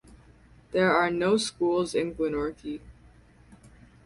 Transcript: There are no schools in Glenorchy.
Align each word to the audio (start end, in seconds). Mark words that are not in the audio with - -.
There 0.71 0.91
are 0.95 1.11
no 1.11 1.37
schools 1.37 1.93
in 1.93 2.13
Glenorchy. 2.15 2.81